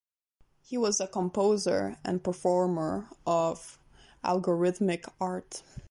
[0.63, 3.77] He was a composer and performer of
[4.25, 5.61] algorithmic art.